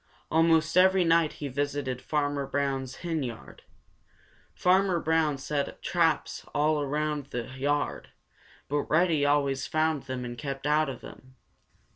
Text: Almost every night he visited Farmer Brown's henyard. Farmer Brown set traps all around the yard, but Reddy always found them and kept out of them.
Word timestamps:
Almost 0.31 0.75
every 0.77 1.03
night 1.03 1.33
he 1.33 1.47
visited 1.47 2.01
Farmer 2.01 2.47
Brown's 2.47 2.95
henyard. 3.05 3.61
Farmer 4.55 4.99
Brown 4.99 5.37
set 5.37 5.79
traps 5.83 6.43
all 6.55 6.81
around 6.81 7.25
the 7.27 7.49
yard, 7.55 8.09
but 8.67 8.81
Reddy 8.85 9.27
always 9.27 9.67
found 9.67 10.05
them 10.05 10.25
and 10.25 10.39
kept 10.39 10.65
out 10.65 10.89
of 10.89 11.01
them. 11.01 11.35